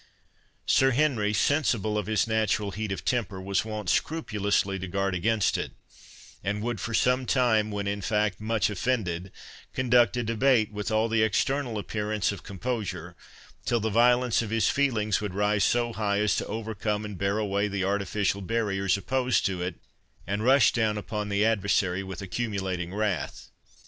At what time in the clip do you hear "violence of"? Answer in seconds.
13.91-14.49